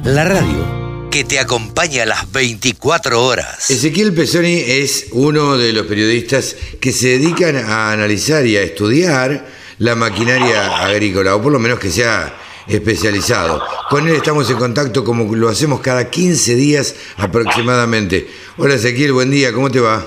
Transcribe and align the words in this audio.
La 0.03 0.25
radio 0.25 0.81
que 1.11 1.23
te 1.25 1.39
acompaña 1.39 2.03
a 2.03 2.05
las 2.05 2.31
24 2.31 3.23
horas. 3.23 3.69
Ezequiel 3.69 4.13
Pesoni 4.13 4.63
es 4.65 5.09
uno 5.11 5.57
de 5.57 5.73
los 5.73 5.85
periodistas 5.85 6.55
que 6.79 6.93
se 6.93 7.19
dedican 7.19 7.57
a 7.57 7.91
analizar 7.91 8.45
y 8.45 8.55
a 8.55 8.63
estudiar 8.63 9.45
la 9.77 9.95
maquinaria 9.95 10.77
agrícola, 10.77 11.35
o 11.35 11.41
por 11.41 11.51
lo 11.51 11.59
menos 11.59 11.79
que 11.79 11.89
sea 11.89 12.33
especializado. 12.67 13.61
Con 13.89 14.07
él 14.07 14.15
estamos 14.15 14.49
en 14.49 14.57
contacto 14.57 15.03
como 15.03 15.35
lo 15.35 15.49
hacemos 15.49 15.81
cada 15.81 16.09
15 16.09 16.55
días 16.55 16.95
aproximadamente. 17.17 18.27
Hola 18.57 18.75
Ezequiel, 18.75 19.11
buen 19.11 19.31
día, 19.31 19.51
¿cómo 19.51 19.69
te 19.69 19.81
va? 19.81 20.05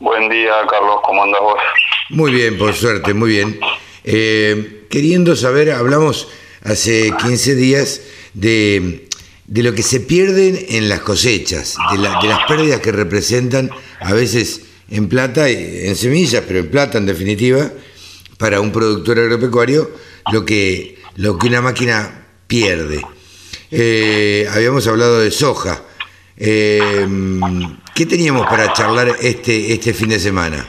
Buen 0.00 0.30
día, 0.30 0.52
Carlos, 0.68 0.96
¿cómo 1.04 1.24
andas 1.24 1.40
vos? 1.42 1.58
Muy 2.08 2.32
bien, 2.32 2.56
por 2.56 2.74
suerte, 2.74 3.12
muy 3.12 3.30
bien. 3.30 3.60
Eh, 4.04 4.81
queriendo 4.92 5.34
saber, 5.34 5.72
hablamos 5.72 6.28
hace 6.62 7.12
15 7.18 7.56
días 7.56 8.02
de 8.34 9.08
de 9.52 9.62
lo 9.62 9.74
que 9.74 9.82
se 9.82 10.00
pierden 10.00 10.58
en 10.70 10.88
las 10.88 11.00
cosechas, 11.00 11.76
de, 11.92 11.98
las 11.98 12.44
pérdidas 12.48 12.80
que 12.80 12.90
representan 12.90 13.70
a 14.00 14.14
veces 14.14 14.62
en 14.88 15.10
plata, 15.10 15.46
en 15.46 15.94
semillas, 15.94 16.42
pero 16.48 16.60
en 16.60 16.70
plata 16.70 16.96
en 16.96 17.04
definitiva, 17.04 17.70
para 18.38 18.62
un 18.62 18.72
productor 18.72 19.18
agropecuario, 19.18 19.90
lo 20.32 20.46
que, 20.46 20.98
lo 21.16 21.38
que 21.38 21.48
una 21.48 21.60
máquina 21.60 22.28
pierde. 22.46 23.02
Eh, 23.70 24.48
habíamos 24.50 24.86
hablado 24.86 25.20
de 25.20 25.30
soja. 25.30 25.82
Eh, 26.38 27.06
¿Qué 27.94 28.06
teníamos 28.06 28.46
para 28.46 28.72
charlar 28.72 29.16
este, 29.20 29.74
este 29.74 29.92
fin 29.92 30.08
de 30.08 30.18
semana? 30.18 30.66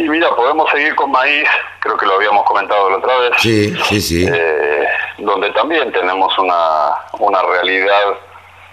Y 0.00 0.08
mira, 0.08 0.34
podemos 0.34 0.70
seguir 0.70 0.94
con 0.94 1.10
maíz, 1.10 1.46
creo 1.80 1.94
que 1.98 2.06
lo 2.06 2.14
habíamos 2.14 2.46
comentado 2.46 2.88
la 2.88 2.96
otra 2.96 3.18
vez. 3.18 3.32
Sí, 3.38 3.74
sí, 3.86 4.00
sí. 4.00 4.26
Eh, 4.26 4.86
donde 5.18 5.50
también 5.50 5.92
tenemos 5.92 6.32
una, 6.38 6.92
una 7.18 7.42
realidad 7.42 8.18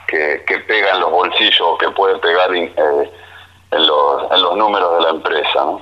que, 0.07 0.45
que 0.47 0.59
pega 0.59 0.93
en 0.93 1.01
los 1.01 1.11
bolsillos, 1.11 1.77
que 1.79 1.89
puede 1.89 2.17
pegar 2.19 2.55
eh, 2.55 2.71
en, 2.77 3.87
los, 3.87 4.31
en 4.31 4.41
los 4.41 4.55
números 4.55 4.97
de 4.97 5.03
la 5.03 5.09
empresa, 5.09 5.65
¿no? 5.65 5.81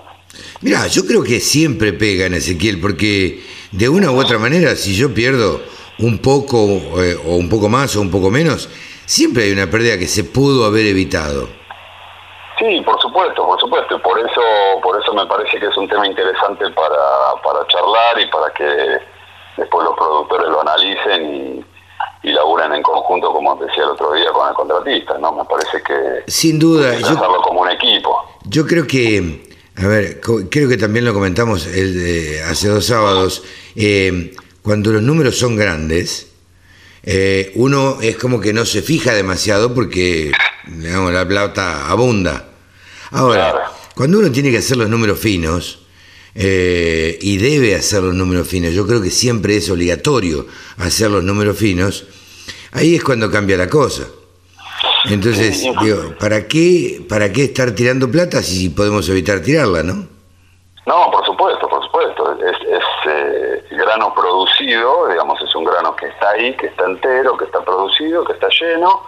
Mira, 0.62 0.88
yo 0.88 1.06
creo 1.06 1.24
que 1.24 1.40
siempre 1.40 1.94
pega 1.94 2.26
en 2.26 2.34
Ezequiel, 2.34 2.82
porque 2.82 3.44
de 3.72 3.88
una 3.88 4.10
u 4.10 4.20
otra 4.20 4.40
manera, 4.40 4.76
si 4.76 4.96
yo 4.96 5.14
pierdo 5.14 5.62
un 6.00 6.18
poco 6.18 6.58
eh, 7.04 7.16
o 7.24 7.36
un 7.36 7.50
poco 7.50 7.70
más 7.70 7.96
o 7.96 8.02
un 8.02 8.10
poco 8.10 8.32
menos, 8.32 8.68
siempre 9.06 9.44
hay 9.44 9.52
una 9.52 9.70
pérdida 9.70 10.00
que 10.00 10.08
se 10.08 10.24
pudo 10.24 10.66
haber 10.66 10.88
evitado. 10.88 11.48
Sí, 12.58 12.82
por 12.82 13.00
supuesto, 13.02 13.46
por 13.46 13.60
supuesto. 13.60 14.02
Por 14.02 14.20
eso, 14.20 14.42
por 14.82 15.02
eso 15.02 15.14
me 15.14 15.26
parece 15.26 15.60
que 15.60 15.68
es 15.68 15.78
un 15.78 15.88
tema 15.88 16.08
interesante 16.08 16.70
para, 16.72 17.42
para 17.44 17.68
charlar 17.68 18.20
y 18.20 18.28
para 18.28 18.54
que 18.54 19.00
después 19.58 19.86
los 19.86 19.96
productores 19.98 20.48
lo 20.48 20.62
analicen 20.62 21.36
y, 21.36 21.66
y 22.30 22.32
laburen 22.32 22.74
en 22.74 22.82
conjunto, 22.82 23.32
como 23.32 23.56
decía 23.58 23.84
el 23.84 23.90
otro 23.90 24.14
día, 24.14 24.32
con 24.32 24.48
el 24.48 24.54
contratista. 24.54 25.18
¿no? 25.18 25.34
Me 25.34 25.44
parece 25.46 25.82
que 25.84 26.32
sin 26.32 26.58
duda 26.58 26.92
hacerlo 26.92 27.42
como 27.44 27.62
un 27.62 27.72
equipo. 27.72 28.24
Yo 28.46 28.66
creo 28.66 28.88
que, 28.88 29.44
a 29.78 29.88
ver, 29.88 30.22
creo 30.22 30.70
que 30.70 30.78
también 30.78 31.04
lo 31.04 31.14
comentamos 31.14 31.68
el, 31.68 32.42
hace 32.50 32.70
dos 32.70 32.86
sábados. 32.86 33.44
Eh, 33.76 34.34
cuando 34.62 34.92
los 34.92 35.02
números 35.02 35.38
son 35.38 35.58
grandes, 35.58 36.34
eh, 37.04 37.52
uno 37.56 37.98
es 38.02 38.18
como 38.18 38.40
que 38.40 38.54
no 38.54 38.66
se 38.66 38.82
fija 38.82 39.14
demasiado 39.14 39.76
porque 39.76 40.32
digamos, 40.68 41.14
la 41.14 41.28
plata 41.28 41.90
abunda. 41.90 42.46
Ahora, 43.12 43.72
cuando 43.96 44.20
uno 44.20 44.32
tiene 44.32 44.52
que 44.52 44.58
hacer 44.58 44.78
los 44.78 44.90
números 44.90 45.20
finos, 45.20 45.80
eh, 46.38 47.18
y 47.22 47.38
debe 47.38 47.76
hacer 47.76 48.04
los 48.04 48.14
números 48.14 48.48
finos, 48.48 48.74
yo 48.74 48.86
creo 48.86 49.02
que 49.02 49.10
siempre 49.10 49.56
es 49.56 49.70
obligatorio 49.70 50.46
hacer 50.78 51.10
los 51.10 51.24
números 51.24 51.58
finos, 51.58 52.06
ahí 52.74 52.96
es 52.96 53.04
cuando 53.04 53.32
cambia 53.32 53.56
la 53.56 53.70
cosa. 53.70 54.04
Entonces, 55.06 55.64
digo, 55.82 56.16
¿para 56.20 56.48
qué, 56.48 57.06
¿para 57.08 57.32
qué 57.32 57.46
estar 57.46 57.72
tirando 57.72 58.10
plata 58.10 58.42
si 58.42 58.70
podemos 58.70 59.08
evitar 59.08 59.40
tirarla, 59.40 59.84
no? 59.84 60.08
No, 60.86 61.12
por 61.12 61.26
supuesto, 61.26 61.70
por 61.70 61.84
supuesto. 61.84 62.38
Es, 62.44 62.58
eh, 63.08 63.64
grano 63.72 64.14
producido, 64.14 65.08
digamos, 65.08 65.40
es 65.42 65.56
un 65.56 65.64
grano 65.64 65.96
que 65.96 66.08
está 66.08 66.32
ahí, 66.32 66.56
que 66.58 66.68
está 66.68 66.86
entero, 66.86 67.38
que 67.38 67.46
está 67.46 67.64
producido, 67.64 68.26
que 68.26 68.34
está 68.34 68.48
lleno 68.50 69.02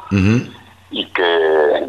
y 0.91 1.05
que, 1.11 1.87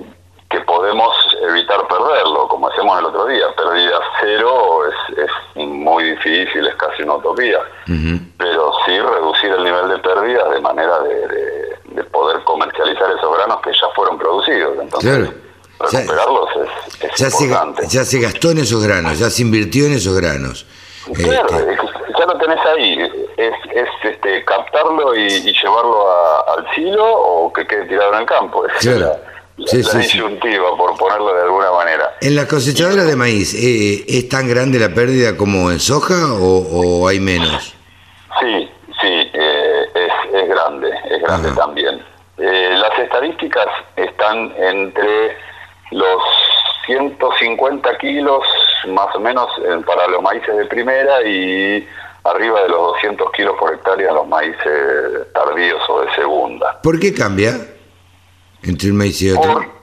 que 0.51 0.61
podemos 0.61 1.15
evitar 1.49 1.87
perderlo, 1.87 2.49
como 2.49 2.69
hacemos 2.69 2.99
el 2.99 3.07
otro 3.07 3.27
día. 3.27 3.45
Pérdida 3.57 3.99
cero 4.21 4.81
es, 4.89 5.19
es 5.19 5.31
muy 5.57 6.05
difícil, 6.05 6.67
es 6.67 6.75
casi 6.77 7.03
una 7.03 7.17
utopía, 7.17 7.61
pero 8.39 8.73
sí 8.87 8.99
reducir 8.99 9.51
el 9.53 9.65
nivel 9.65 9.89
de 9.89 9.99
pérdida 9.99 10.49
de 10.49 10.61
manera 10.61 11.01
de, 11.01 11.29
de, 11.85 12.05
poder 12.05 12.43
comercializar 12.45 13.11
esos 13.11 13.37
granos 13.37 13.61
que 13.63 13.71
ya 13.73 13.89
fueron 13.95 14.19
producidos. 14.19 14.79
Entonces, 14.81 15.31
recuperarlos 15.79 16.49
es, 16.57 17.05
es 17.05 17.17
ya 17.17 17.45
importante. 17.45 17.83
Se, 17.83 17.89
ya 17.89 18.05
se 18.05 18.21
gastó 18.21 18.51
en 18.51 18.59
esos 18.59 18.83
granos, 18.83 19.19
ya 19.19 19.31
se 19.31 19.43
invirtió 19.43 19.87
en 19.87 19.93
esos 19.93 20.17
granos. 20.19 20.67
Claro, 21.15 21.49
este, 21.49 21.88
ya 22.19 22.27
lo 22.27 22.39
tenés 22.39 22.59
ahí. 22.67 22.99
Es, 23.37 23.55
es 23.75 23.89
este, 24.03 24.45
captarlo 24.45 25.15
y, 25.15 25.29
llevarlo 25.29 26.07
al 26.49 26.67
silo 26.75 27.05
o 27.05 27.53
que 27.53 27.67
quede 27.67 27.87
tirado 27.87 28.15
en 28.15 28.21
el 28.21 28.27
campo. 28.27 28.67
Es 28.67 28.85
la, 28.87 29.19
disyuntiva, 29.57 30.77
por 30.77 30.97
ponerlo 30.97 31.35
de 31.35 31.43
alguna 31.43 31.71
manera. 31.73 32.17
¿En 32.21 32.37
la 32.37 32.47
cosechadora 32.47 33.05
de 33.05 33.17
maíz 33.17 33.55
eh, 33.55 34.05
es 34.07 34.29
tan 34.29 34.49
grande 34.49 34.79
la 34.79 34.95
pérdida 34.95 35.37
como 35.37 35.71
en 35.71 35.81
soja 35.81 36.15
o, 36.41 37.09
hay 37.09 37.21
menos? 37.21 37.75
Sí, 38.41 38.71
sí, 39.01 39.31
eh, 39.33 39.87
es, 39.95 40.35
es 40.35 40.49
grande, 40.49 40.91
es 41.11 41.23
grande 41.23 41.51
también. 41.53 42.03
Eh, 42.39 42.77
las 42.77 42.97
estadísticas 43.01 43.67
están 43.97 44.55
entre 44.57 45.37
los 45.91 46.23
150 46.87 47.99
kilos 47.99 48.45
más 48.87 49.15
o 49.15 49.21
menos 49.21 49.49
para 49.85 50.07
los 50.07 50.23
maíces 50.23 50.57
de 50.57 50.65
primera 50.67 51.23
y 51.23 51.87
arriba 52.25 52.63
de 52.63 52.69
los 52.69 52.79
200 52.95 53.33
kilos 53.33 53.57
por 53.59 53.75
hectárea 53.75 54.13
los 54.13 54.27
maíces 54.29 55.33
tardíos 55.33 55.83
o 55.89 56.01
de 56.03 56.15
segunda. 56.15 56.81
¿Por 56.83 56.99
qué 56.99 57.15
cambia 57.15 57.55
entre 58.63 58.91
un 58.91 58.99
maíz 58.99 59.21
y 59.23 59.31
otro? 59.31 59.79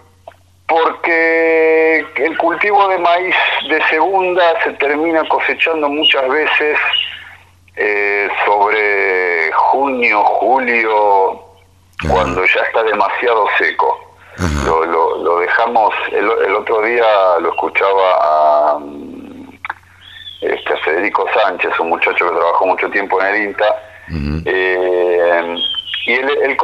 porque 0.68 2.06
el 2.16 2.38
cultivo 2.38 2.88
de 2.88 2.98
maíz 2.98 3.36
de 3.70 3.82
segunda 3.88 4.44
se 4.64 4.72
termina 4.74 5.28
cosechando 5.28 5.88
muchas 5.90 6.28
veces 6.28 6.78
eh, 7.76 8.28
sobre 8.46 9.52
junio, 9.52 10.24
julio, 10.24 11.44
cuando 12.10 12.46
ya 12.46 12.62
está 12.62 12.84
demasiado 12.84 13.46
seco. 13.58 14.02
Lo, 14.66 14.84
lo, 14.84 15.40
dejamos, 15.40 15.94
el, 16.12 16.30
el, 16.46 16.56
otro 16.56 16.82
día 16.82 17.40
lo 17.40 17.50
escuchaba 17.50 18.18
a, 18.20 18.80
este, 20.42 20.78
Federico 20.78 21.26
Sánchez, 21.34 21.72
un 21.80 21.90
muchacho 21.90 22.26
que 22.26 22.36
trabajó 22.36 22.66
mucho 22.66 22.90
tiempo 22.90 23.22
en 23.22 23.28
el 23.28 23.44
INTA, 23.44 23.76
eh, 24.46 25.56
y 26.08 26.14
él, 26.14 26.58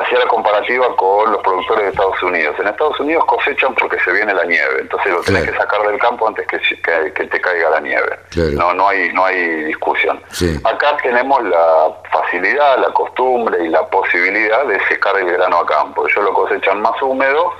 hacía 0.00 0.18
la 0.18 0.26
comparativa 0.26 0.94
con 0.96 1.32
los 1.32 1.42
productores 1.42 1.84
de 1.84 1.90
Estados 1.90 2.22
Unidos. 2.22 2.54
En 2.58 2.68
Estados 2.68 3.00
Unidos 3.00 3.24
cosechan 3.24 3.74
porque 3.74 3.98
se 4.00 4.12
viene 4.12 4.34
la 4.34 4.44
nieve, 4.44 4.80
entonces 4.80 5.12
lo 5.12 5.22
tenés 5.22 5.50
que 5.50 5.56
sacar 5.56 5.80
del 5.86 5.98
campo 5.98 6.28
antes 6.28 6.46
que, 6.46 6.58
que, 7.12 7.24
te 7.24 7.40
caiga 7.40 7.70
la 7.70 7.80
nieve. 7.80 8.18
No, 8.52 8.74
no 8.74 8.88
hay, 8.88 9.10
no 9.14 9.24
hay 9.24 9.64
discusión. 9.64 10.20
Acá 10.64 10.98
tenemos 11.02 11.42
la 11.44 11.88
facilidad, 12.12 12.78
la 12.78 12.92
costumbre 12.92 13.64
y 13.64 13.68
la 13.68 13.86
posibilidad 13.86 14.66
de 14.66 14.78
secar 14.88 15.16
el 15.16 15.32
grano 15.32 15.60
a 15.60 15.66
campo. 15.66 16.06
Ellos 16.06 16.24
lo 16.24 16.34
cosechan 16.34 16.82
más 16.82 17.00
húmedo 17.00 17.54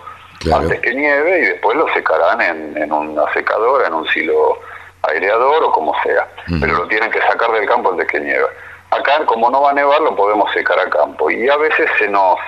antes 0.54 0.80
que 0.80 0.94
nieve 0.94 1.38
y 1.38 1.42
después 1.46 1.76
lo 1.78 1.90
secarán 1.94 2.42
en, 2.42 2.76
en 2.76 2.92
una 2.92 3.32
secadora, 3.32 3.86
en 3.86 3.94
un 3.94 4.06
silo 4.08 4.58
aireador 5.02 5.64
o 5.64 5.72
como 5.72 5.94
sea, 6.02 6.28
pero 6.60 6.74
lo 6.74 6.88
tienen 6.88 7.10
que 7.10 7.20
sacar 7.22 7.50
del 7.52 7.66
campo 7.66 7.90
antes 7.90 8.06
que 8.08 8.20
nieve. 8.20 8.46
Acá, 8.90 9.24
como 9.24 9.50
no 9.50 9.62
va 9.62 9.70
a 9.70 9.74
nevar, 9.74 10.00
lo 10.02 10.14
podemos 10.14 10.50
secar 10.52 10.78
a 10.78 10.88
campo. 10.90 11.30
Y 11.30 11.48
a 11.48 11.56
veces 11.56 11.90
se 11.98 12.08
nos, 12.08 12.38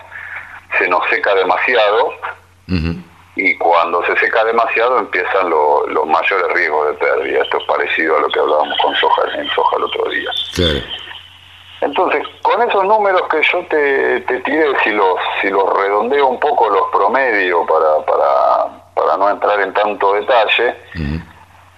se 0.79 0.87
nos 0.89 1.07
seca 1.09 1.35
demasiado. 1.35 2.13
Y 3.37 3.57
cuando 3.57 4.05
se 4.07 4.17
seca 4.19 4.45
demasiado 4.45 4.99
empiezan 4.99 5.51
los 5.51 6.07
mayores 6.07 6.47
riesgos 6.53 6.89
de 6.89 6.95
pérdida. 6.95 7.43
Esto 7.43 7.59
es 7.59 7.65
parecido 7.65 8.17
a 8.17 8.21
lo 8.21 8.29
que 8.29 8.41
hablábamos 8.41 8.79
con 8.79 8.95
soja 8.97 9.23
en 9.37 9.49
soja 9.49 9.77
el 9.77 9.85
otro 9.85 10.11
día. 10.11 10.31
Entonces, 11.81 12.23
con 12.43 12.63
esos 12.63 12.85
números 12.85 13.23
que 13.31 13.43
yo 13.43 13.65
te, 13.67 14.21
te 14.21 14.41
tiré, 14.41 14.67
si 14.83 14.91
los, 14.91 15.17
si 15.41 15.49
los 15.51 15.71
redondeo 15.77 16.29
un 16.29 16.41
poco 16.41 16.71
los 16.71 16.89
promedios 16.91 17.67
para, 17.69 18.05
para, 18.07 18.85
para 18.95 19.17
no 19.19 19.31
entrar 19.31 19.61
en 19.61 19.73
tanto 19.75 20.15
detalle, 20.15 20.75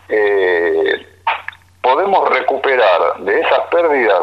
eh, 0.08 1.06
podemos 1.82 2.28
recuperar 2.30 3.18
de 3.20 3.40
esas 3.40 3.60
pérdidas 3.70 4.22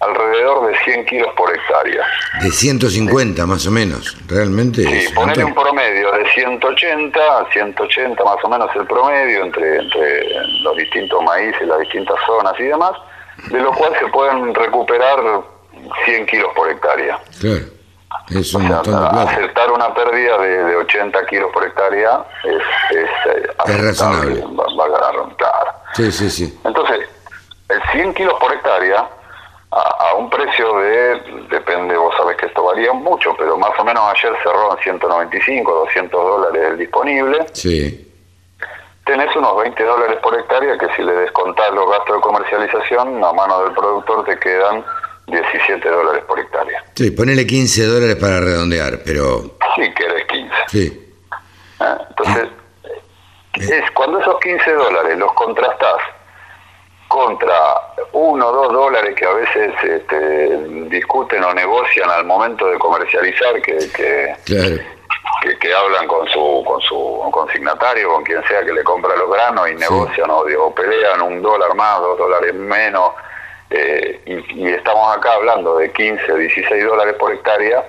alrededor 0.00 0.68
de 0.68 0.78
100 0.84 1.06
kilos 1.06 1.28
por 1.36 1.50
hectárea. 1.54 2.04
De 2.42 2.50
150 2.50 3.46
más 3.46 3.66
o 3.66 3.70
menos, 3.70 4.16
realmente. 4.28 4.82
Sí, 4.82 5.12
poner 5.14 5.44
un 5.44 5.54
promedio 5.54 6.12
de 6.12 6.30
180, 6.32 7.20
180 7.52 8.24
más 8.24 8.36
o 8.42 8.48
menos 8.48 8.70
el 8.76 8.86
promedio 8.86 9.44
entre, 9.44 9.78
entre 9.78 10.60
los 10.62 10.76
distintos 10.76 11.22
maíces, 11.22 11.66
las 11.66 11.80
distintas 11.80 12.16
zonas 12.26 12.54
y 12.58 12.64
demás, 12.64 12.92
de 13.50 13.60
lo 13.60 13.72
cual 13.72 13.92
se 13.98 14.06
pueden 14.08 14.54
recuperar 14.54 15.18
100 16.04 16.26
kilos 16.26 16.50
por 16.54 16.70
hectárea. 16.70 17.18
Claro. 17.40 17.75
Es 18.30 18.54
un 18.54 18.70
O 18.70 18.84
sea, 18.84 19.06
aceptar 19.22 19.70
una 19.70 19.92
pérdida 19.94 20.38
de, 20.38 20.64
de 20.64 20.76
80 20.76 21.26
kilos 21.26 21.50
por 21.52 21.64
hectárea 21.64 22.24
es, 22.44 22.62
es, 22.96 23.10
eh, 23.34 23.76
razonable. 23.78 24.40
va- 24.58 24.66
valga 24.76 25.00
la- 25.12 25.34
claro. 25.36 25.70
Sí, 25.94 26.10
sí, 26.12 26.30
sí. 26.30 26.60
Entonces, 26.64 27.00
el 27.68 27.82
100 27.92 28.14
kilos 28.14 28.34
por 28.40 28.52
hectárea, 28.52 29.08
a, 29.72 29.80
a 30.10 30.14
un 30.14 30.30
precio 30.30 30.78
de, 30.78 31.20
depende, 31.50 31.96
vos 31.96 32.14
sabés 32.16 32.36
que 32.36 32.46
esto 32.46 32.62
varía 32.64 32.92
mucho, 32.92 33.34
pero 33.38 33.56
más 33.58 33.72
o 33.78 33.84
menos 33.84 34.02
ayer 34.14 34.32
cerró 34.42 34.72
en 34.76 34.82
195, 34.82 35.72
200 35.72 36.24
dólares 36.24 36.62
el 36.70 36.78
disponible, 36.78 37.46
Sí. 37.52 38.02
tenés 39.04 39.34
unos 39.36 39.56
20 39.58 39.82
dólares 39.84 40.18
por 40.22 40.38
hectárea 40.38 40.78
que 40.78 40.88
si 40.96 41.02
le 41.02 41.12
descontás 41.12 41.70
los 41.72 41.90
gastos 41.90 42.16
de 42.16 42.22
comercialización, 42.22 43.22
a 43.24 43.32
mano 43.32 43.62
del 43.64 43.72
productor 43.72 44.24
te 44.24 44.38
quedan 44.38 44.84
17 45.26 45.88
dólares 45.88 46.24
por 46.26 46.38
hectárea. 46.38 46.84
Sí, 46.94 47.10
ponele 47.10 47.46
15 47.46 47.84
dólares 47.86 48.16
para 48.16 48.40
redondear, 48.40 49.00
pero 49.04 49.56
Si 49.74 49.92
querés 49.94 50.24
15. 50.26 50.54
sí. 50.68 51.12
¿eh? 51.80 51.84
Entonces, 52.10 52.48
es 53.54 53.90
cuando 53.92 54.20
esos 54.20 54.38
15 54.40 54.72
dólares 54.72 55.18
los 55.18 55.32
contrastás 55.32 55.96
contra 57.08 57.54
uno 58.12 58.48
o 58.48 58.52
dos 58.52 58.72
dólares 58.72 59.14
que 59.14 59.24
a 59.24 59.32
veces 59.32 59.72
este, 59.82 60.56
discuten 60.88 61.42
o 61.44 61.54
negocian 61.54 62.10
al 62.10 62.24
momento 62.24 62.66
de 62.66 62.78
comercializar, 62.78 63.60
que, 63.62 63.76
que, 63.94 64.34
Claro. 64.44 64.76
que, 65.42 65.58
que 65.58 65.74
hablan 65.74 66.06
con 66.08 66.26
su 66.28 66.64
con 66.66 66.80
su 66.82 67.28
consignatario, 67.32 68.08
con 68.12 68.24
quien 68.24 68.42
sea 68.48 68.64
que 68.64 68.72
le 68.72 68.82
compra 68.82 69.14
los 69.16 69.30
granos 69.30 69.68
y 69.70 69.74
negocian 69.74 70.30
o, 70.30 70.40
o 70.40 70.74
pelean 70.74 71.22
un 71.22 71.40
dólar 71.42 71.74
más, 71.74 72.00
dos 72.00 72.18
dólares 72.18 72.52
menos, 72.54 73.12
eh, 73.70 74.20
y, 74.26 74.60
y 74.62 74.68
estamos 74.68 75.16
acá 75.16 75.32
hablando 75.34 75.78
de 75.78 75.90
15, 75.92 76.36
16 76.38 76.84
dólares 76.84 77.14
por 77.18 77.32
hectárea, 77.32 77.84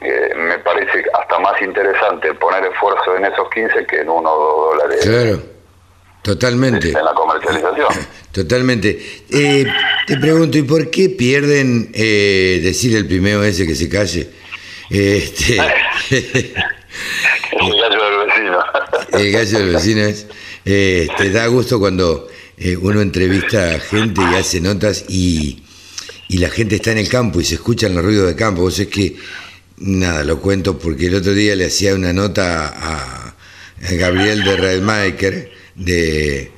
eh, 0.00 0.32
me 0.36 0.58
parece 0.60 1.04
hasta 1.12 1.38
más 1.40 1.60
interesante 1.60 2.32
poner 2.34 2.64
esfuerzo 2.66 3.16
en 3.16 3.24
esos 3.24 3.50
15 3.50 3.84
que 3.86 4.00
en 4.00 4.08
uno 4.08 4.30
o 4.30 4.38
dos 4.38 4.78
dólares 4.78 5.04
Claro. 5.04 5.42
Totalmente. 6.22 6.88
en 6.90 7.04
la 7.04 7.14
comercialización. 7.14 7.88
Totalmente. 8.32 9.00
Eh, 9.30 9.64
te 10.06 10.16
pregunto, 10.18 10.58
¿y 10.58 10.62
por 10.62 10.90
qué 10.90 11.08
pierden, 11.08 11.90
eh, 11.94 12.60
decir 12.62 12.94
el 12.96 13.06
primero 13.06 13.42
ese 13.42 13.66
que 13.66 13.74
se 13.74 13.88
calle? 13.88 14.28
Este, 14.90 15.56
El 16.10 17.80
gallo 17.80 18.04
del 18.04 18.26
vecino. 18.26 18.64
el 19.12 19.32
gallo 19.32 19.58
del 19.58 19.72
vecino 19.72 20.00
es. 20.02 20.26
te 20.64 21.30
da 21.30 21.46
gusto 21.46 21.78
cuando 21.80 22.28
eh, 22.60 22.76
uno 22.76 23.00
entrevista 23.00 23.74
a 23.74 23.80
gente 23.80 24.20
y 24.20 24.34
hace 24.36 24.60
notas 24.60 25.04
y, 25.08 25.62
y 26.28 26.38
la 26.38 26.50
gente 26.50 26.76
está 26.76 26.92
en 26.92 26.98
el 26.98 27.08
campo 27.08 27.40
y 27.40 27.44
se 27.44 27.54
escuchan 27.54 27.94
los 27.94 28.04
ruidos 28.04 28.26
de 28.28 28.34
campo. 28.36 28.62
Vos 28.62 28.78
es 28.78 28.88
que, 28.88 29.16
nada, 29.78 30.24
lo 30.24 30.40
cuento 30.40 30.78
porque 30.78 31.06
el 31.06 31.14
otro 31.14 31.34
día 31.34 31.54
le 31.56 31.66
hacía 31.66 31.94
una 31.94 32.12
nota 32.12 32.68
a, 32.68 33.28
a 33.28 33.92
Gabriel 33.92 34.42
de 34.44 34.56
Redmaker 34.56 35.50
de, 35.76 36.50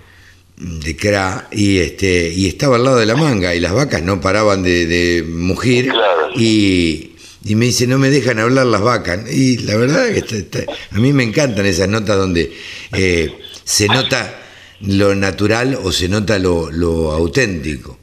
de 0.56 0.96
CRA 0.96 1.48
y, 1.52 1.78
este, 1.78 2.32
y 2.32 2.46
estaba 2.48 2.76
al 2.76 2.84
lado 2.84 2.96
de 2.98 3.06
la 3.06 3.16
manga 3.16 3.54
y 3.54 3.60
las 3.60 3.72
vacas 3.72 4.02
no 4.02 4.20
paraban 4.20 4.62
de, 4.62 4.86
de 4.86 5.22
mugir 5.22 5.90
Claro. 5.90 6.30
y, 6.36 7.12
y 7.44 7.54
me 7.54 7.66
dice, 7.66 7.86
no 7.86 7.98
me 7.98 8.10
dejan 8.10 8.38
hablar 8.38 8.66
las 8.66 8.80
vacas. 8.80 9.30
Y 9.30 9.58
la 9.58 9.76
verdad 9.76 10.08
que 10.12 10.18
está- 10.20 10.36
está- 10.36 10.64
a 10.90 10.98
mí 10.98 11.12
me 11.12 11.22
encantan 11.24 11.66
esas 11.66 11.88
notas 11.88 12.16
donde 12.16 12.52
eh, 12.92 13.32
se 13.64 13.86
nota 13.86 14.36
lo 14.80 15.14
natural 15.14 15.78
o 15.82 15.92
se 15.92 16.08
nota 16.08 16.38
lo, 16.38 16.70
lo 16.70 17.12
auténtico. 17.12 17.98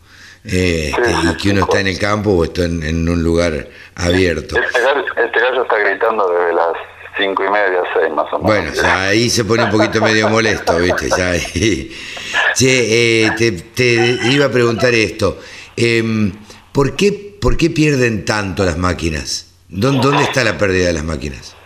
Eh, 0.45 0.91
este, 0.95 1.11
y 1.29 1.35
que 1.35 1.49
uno 1.49 1.61
está 1.63 1.81
en 1.81 1.87
el 1.87 1.99
campo 1.99 2.29
o 2.31 2.43
está 2.45 2.63
en, 2.65 2.81
en 2.83 3.09
un 3.09 3.21
lugar 3.21 3.67
abierto. 3.95 4.55
Este 4.57 4.79
gallo, 4.81 5.01
este 5.17 5.39
gallo 5.39 5.63
está 5.63 5.77
gritando 5.77 6.29
desde 6.29 6.53
las 6.53 6.73
cinco 7.17 7.43
y 7.43 7.49
media, 7.49 7.81
seis 7.93 8.13
más 8.13 8.31
o 8.31 8.39
menos. 8.39 8.73
Bueno, 8.77 8.89
ahí 8.93 9.29
se 9.29 9.43
pone 9.43 9.65
un 9.65 9.71
poquito 9.71 9.99
medio 10.01 10.29
molesto, 10.29 10.77
¿viste? 10.77 11.09
Ya 11.09 11.35
eh, 12.61 13.31
te, 13.37 13.51
te 13.51 14.19
iba 14.31 14.45
a 14.45 14.49
preguntar 14.51 14.93
esto. 14.93 15.37
Em, 15.75 16.31
¿por, 16.71 16.95
qué, 16.95 17.11
¿Por 17.11 17.57
qué 17.57 17.69
pierden 17.69 18.23
tanto 18.23 18.63
las 18.63 18.77
máquinas? 18.77 19.47
¿Dó- 19.67 19.91
¿Dónde 19.91 20.23
está 20.23 20.45
la 20.45 20.57
pérdida 20.57 20.87
de 20.87 20.93
las 20.93 21.03
máquinas? 21.03 21.56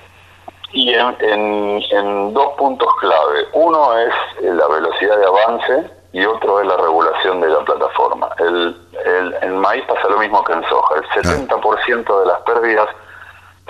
Y 0.73 0.93
en, 0.93 1.15
en- 1.19 1.81
en 1.91 2.33
dos 2.33 2.53
puntos 2.57 2.87
clave. 2.99 3.45
Uno 3.53 3.97
es 3.97 4.13
eh, 4.41 4.51
la 4.53 4.67
velocidad 4.67 5.17
de 5.17 5.25
avance 5.25 5.91
y 6.13 6.25
otro 6.25 6.59
es 6.61 6.67
la 6.67 6.77
regulación 6.77 7.41
de 7.41 7.49
la 7.49 7.59
plataforma. 7.59 8.29
El, 8.39 8.77
el- 9.05 9.35
en 9.41 9.57
maíz 9.57 9.83
pasa 9.85 10.07
lo 10.09 10.17
mismo 10.19 10.43
que 10.43 10.53
en 10.53 10.63
soja. 10.69 10.95
El 10.95 11.03
70% 11.23 12.19
de 12.21 12.25
las 12.25 12.39
pérdidas 12.41 12.87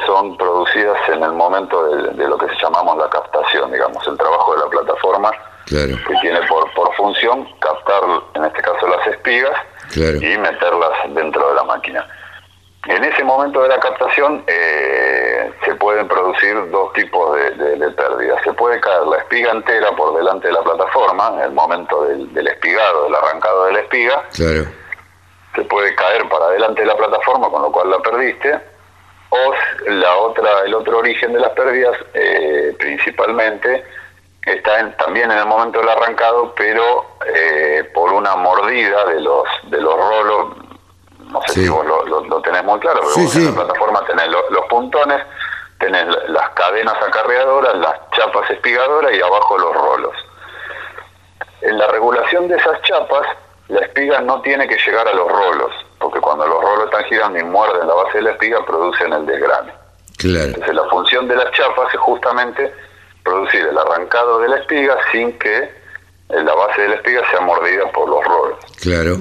son 0.06 0.36
producidas 0.38 0.98
en 1.09 1.24
el 1.24 1.31
momento 1.33 1.83
de, 1.86 2.09
de 2.13 2.27
lo 2.27 2.38
que 2.38 2.48
se 2.48 2.56
llamamos 2.56 2.98
la 2.98 3.09
captación, 3.09 3.71
digamos, 3.71 4.06
el 4.07 4.18
trabajo 4.18 4.53
de 4.56 4.59
la 4.63 4.69
plataforma 4.69 5.31
Claro, 5.65 5.95
que 6.07 6.15
tiene 6.21 6.42
por, 6.48 6.71
por 6.74 6.94
función 6.95 7.48
captar, 7.59 8.01
en 8.33 8.44
este 8.45 8.62
caso, 8.62 8.88
las 8.88 9.06
espigas 9.07 9.53
claro. 9.94 10.18
y 10.18 10.38
meterlas 10.38 10.92
dentro 11.09 11.48
de 11.50 11.56
la 11.56 11.63
máquina. 11.63 12.07
En 12.88 13.04
ese 13.04 13.24
momento 13.24 13.62
de 13.62 13.69
la 13.69 13.80
captación 13.80 14.44
eh, 14.48 15.51
se 15.63 15.75
pueden 15.75 16.07
producir 16.07 16.56
dos 16.72 16.92
tipos 16.94 17.36
de, 17.38 17.51
de- 17.51 17.75
de 17.75 17.92
pérdidas. 17.92 18.42
Se 18.44 18.54
puede 18.54 18.80
caer 18.81 19.04
la 19.04 19.18
espiga 19.18 19.51
entera 19.51 19.92
por 19.95 20.16
delante 20.18 20.48
de 20.48 20.54
la 20.54 20.62
plataforma, 20.63 21.31
en 21.36 21.42
el 21.42 21.51
momento 21.51 22.06
del, 22.06 22.33
del 22.33 22.48
espigado, 22.48 23.04
del 23.04 23.16
arrancado 23.16 23.66
de 23.66 23.74
la 23.74 23.80
espiga, 23.81 24.24
Claro, 24.33 24.66
se 25.56 25.62
puede 25.66 25.94
caer 25.95 26.28
para 26.30 26.45
adelante 26.45 26.81
de 26.81 26.88
la 26.88 26.95
plataforma, 26.98 27.50
con 27.50 27.62
lo 27.62 27.72
cual 27.72 27.89
la 27.92 28.00
perdiste. 28.00 28.60
O 29.30 29.54
la 29.88 30.16
otra, 30.18 30.62
el 30.66 30.74
otro 30.74 30.98
origen 30.98 31.31
de 31.34 31.39
las 31.39 31.51
pérdidas, 31.51 31.95
eh, 32.16 32.75
principalmente, 32.80 33.86
está 34.45 34.80
en- 34.80 34.98
también 34.98 35.30
en 35.31 35.38
el 35.38 35.45
momento 35.45 35.80
del 35.80 35.88
arrancado, 35.89 36.54
pero 36.56 37.06
eh, 37.27 37.89
por 37.94 38.12
una 38.12 38.36
mordida 38.38 39.06
de 39.06 39.22
los 39.22 39.44
de 39.69 39.80
los 39.80 39.95
rolos. 39.95 40.56
No 41.31 41.42
sé 41.48 41.54
Sí. 41.54 41.63
si 41.63 41.69
vos 41.69 41.86
lo, 41.86 42.06
lo- 42.06 42.25
lo 42.25 42.42
tenés 42.42 42.63
muy 42.63 42.80
claro, 42.80 43.00
pero 43.01 43.12
Sí, 43.13 43.24
vos 43.24 43.36
en 43.38 43.45
la 43.56 43.63
plataforma 43.63 44.06
tenés 44.06 44.28
lo- 44.28 44.50
los 44.50 44.66
puntones, 44.66 45.24
tenés 45.80 46.06
la- 46.07 46.24
las 46.28 46.50
cadenas 46.51 46.95
acarreadoras, 47.01 47.75
las 47.78 47.95
chapas 48.12 48.50
espigadoras 48.51 49.13
y 49.13 49.22
abajo 49.22 49.57
los 49.57 49.74
rolos. 49.74 50.16
En 51.62 51.78
la 51.78 51.88
regulación 51.88 52.48
de 52.48 52.57
esas 52.57 52.81
chapas, 52.83 53.25
la 53.69 53.81
espiga 53.81 54.19
no 54.22 54.42
tiene 54.42 54.68
que 54.68 54.78
llegar 54.78 55.07
a 55.07 55.13
los 55.13 55.31
rolos, 55.31 55.72
porque 56.00 56.19
cuando 56.19 56.45
los 56.48 56.62
rolos 56.62 56.86
están 56.86 57.04
girando 57.06 57.39
y 57.39 57.44
muerden 57.44 57.88
la 57.88 57.94
base 57.94 58.17
de 58.17 58.24
la 58.24 58.32
espiga, 58.32 58.65
producen 58.65 59.13
el 59.13 59.25
desgrane. 59.25 59.72
claro, 60.17 60.46
Entonces 60.48 60.75
la 60.75 60.84
función 60.89 61.27
de 61.27 61.36
las 61.36 61.51
chapas 61.51 61.94
es 61.94 62.00
justamente 62.00 62.74
producir 63.24 63.65
el 63.65 63.77
arrancado 63.77 64.39
de 64.39 64.50
la 64.50 64.58
espiga 64.58 64.98
sin 65.12 65.38
que 65.39 65.74
la 66.29 66.53
base 66.53 66.82
de 66.82 66.89
la 66.89 66.96
espiga 66.96 67.22
sea 67.32 67.41
mordida 67.41 67.89
por 67.91 68.08
los 68.10 68.24
rolos. 68.25 68.58
claro. 68.82 69.17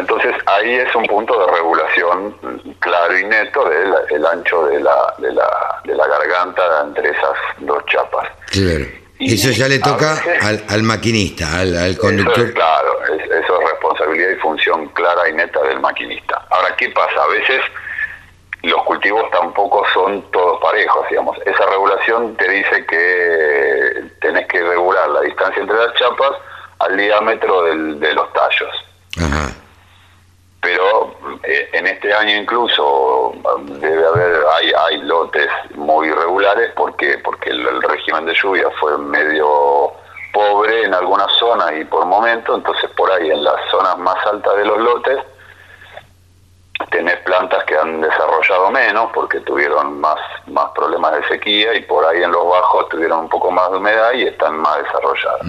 Entonces 0.00 0.34
ahí 0.46 0.74
es 0.74 0.94
un 0.94 1.04
punto 1.06 1.38
de 1.46 1.52
regulación 1.52 2.34
claro 2.80 3.18
y 3.18 3.24
neto 3.24 3.68
del 3.68 3.94
el 4.10 4.26
ancho 4.26 4.66
de 4.66 4.80
la, 4.80 5.14
de, 5.18 5.32
la, 5.32 5.80
de 5.84 5.94
la 5.94 6.06
garganta 6.06 6.62
entre 6.84 7.10
esas 7.10 7.34
dos 7.58 7.84
chapas. 7.86 8.28
Claro. 8.50 8.86
Y 9.18 9.34
Eso 9.34 9.50
ya 9.50 9.68
le 9.68 9.78
toca 9.78 10.14
veces- 10.14 10.42
al, 10.42 10.64
al 10.68 10.82
maquinista, 10.82 11.44
al, 11.60 11.76
al 11.76 11.90
Eso 11.90 11.90
es 11.90 11.98
conductor. 11.98 12.54
claro, 12.54 12.92
es- 13.14 13.30
eso 13.30 13.60
es 13.62 13.70
responsabilidad 13.70 14.30
y 14.30 14.36
función 14.36 14.86
clara 14.88 15.28
y 15.28 15.34
neta 15.34 15.60
del 15.64 15.78
maquinista. 15.80 16.42
Ahora, 16.48 16.74
¿qué 16.76 16.88
pasa? 16.88 17.22
A 17.22 17.26
veces 17.28 17.60
los 18.62 18.82
cultivos 18.84 19.30
tampoco 19.30 19.84
son 19.92 20.22
todos 20.32 20.58
parejos, 20.62 21.06
digamos. 21.10 21.36
Esa 21.44 21.66
regulación 21.66 22.34
te 22.36 22.48
dice 22.48 22.86
que 22.86 24.04
tenés 24.22 24.46
que 24.48 24.62
regular 24.62 25.08
la 25.10 25.20
distancia 25.20 25.60
entre 25.62 25.76
las 25.76 25.94
chapas 25.94 26.32
al 26.78 26.96
diámetro 26.96 27.62
del- 27.64 28.00
de 28.00 28.12
los 28.14 28.32
tallos. 28.32 28.74
Ajá, 29.18 29.49
Pero 30.70 31.14
eh, 31.42 31.68
en 31.72 31.86
este 31.88 32.14
año 32.14 32.36
incluso 32.36 33.32
debe 33.80 34.06
haber, 34.06 34.44
hay, 34.54 34.72
hay 34.72 34.98
lotes 35.02 35.48
muy 35.74 36.06
irregulares 36.06 36.70
porque, 36.76 37.18
porque 37.24 37.50
el, 37.50 37.66
el 37.66 37.82
régimen 37.82 38.24
de 38.24 38.34
lluvia 38.34 38.68
fue 38.78 38.96
medio 38.98 39.92
pobre 40.32 40.84
en 40.84 40.94
algunas 40.94 41.32
zonas 41.32 41.72
y 41.76 41.84
por 41.84 42.06
momento, 42.06 42.54
entonces 42.54 42.88
por 42.96 43.10
ahí 43.10 43.32
en 43.32 43.42
las 43.42 43.56
zonas 43.68 43.98
más 43.98 44.24
altas 44.26 44.56
de 44.58 44.64
los 44.64 44.78
lotes 44.78 45.18
tenés 46.92 47.16
plantas 47.18 47.64
que 47.64 47.76
han 47.76 48.00
desarrollado 48.00 48.70
menos 48.70 49.10
porque 49.12 49.40
tuvieron 49.40 50.00
más, 50.00 50.20
más 50.46 50.70
problemas 50.70 51.16
de 51.16 51.28
sequía 51.28 51.74
y 51.74 51.82
por 51.82 52.04
ahí 52.06 52.22
en 52.22 52.30
los 52.30 52.48
bajos 52.48 52.88
tuvieron 52.90 53.20
un 53.20 53.28
poco 53.28 53.50
más 53.50 53.72
de 53.72 53.78
humedad 53.78 54.12
y 54.12 54.22
están 54.22 54.56
más 54.56 54.78
desarrolladas. 54.84 55.40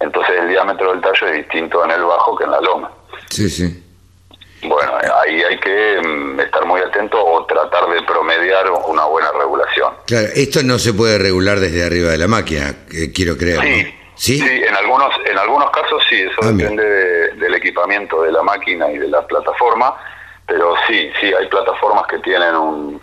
Entonces 0.00 0.34
el 0.38 0.48
diámetro 0.48 0.92
del 0.92 1.02
tallo 1.02 1.26
es 1.26 1.34
distinto 1.34 1.84
en 1.84 1.90
el 1.90 2.04
bajo 2.04 2.36
que 2.36 2.44
en 2.44 2.50
la 2.52 2.60
loma. 2.62 2.90
sí, 3.28 3.50
sí. 3.50 3.83
Ahí 5.34 5.42
hay 5.42 5.58
que 5.58 6.00
mm, 6.06 6.40
estar 6.40 6.64
muy 6.64 6.80
atento 6.80 7.22
o 7.24 7.44
tratar 7.46 7.88
de 7.88 8.02
promediar 8.02 8.70
una 8.86 9.04
buena 9.06 9.32
regulación. 9.32 9.92
Claro, 10.06 10.28
esto 10.34 10.62
no 10.62 10.78
se 10.78 10.92
puede 10.94 11.18
regular 11.18 11.58
desde 11.58 11.84
arriba 11.84 12.10
de 12.10 12.18
la 12.18 12.28
máquina, 12.28 12.72
eh, 12.92 13.10
quiero 13.12 13.36
creer. 13.36 13.60
Sí, 14.14 14.38
¿no? 14.38 14.46
¿Sí? 14.46 14.62
en 14.64 14.76
algunos, 14.76 15.10
en 15.26 15.36
algunos 15.36 15.70
casos 15.72 16.02
sí, 16.08 16.20
eso 16.22 16.40
Ah, 16.42 16.52
depende 16.52 16.84
de- 16.88 17.32
del 17.32 17.54
equipamiento 17.54 18.22
de 18.22 18.30
la 18.30 18.42
máquina 18.44 18.88
y 18.92 18.98
de 18.98 19.08
la 19.08 19.26
plataforma, 19.26 19.96
pero 20.46 20.74
sí, 20.86 21.10
sí, 21.20 21.32
hay 21.34 21.48
plataformas 21.48 22.06
que 22.06 22.18
tienen 22.20 22.54
un, 22.54 23.00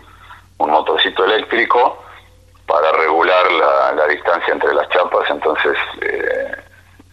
un 0.56 0.70
motorcito 0.70 1.26
eléctrico 1.26 2.02
para 2.66 2.92
regular 2.92 3.52
la, 3.52 3.92
la 3.92 4.06
distancia 4.08 4.54
entre 4.54 4.72
las 4.72 4.88
chapas, 4.88 5.28
entonces 5.28 5.76
eh, 6.00 6.52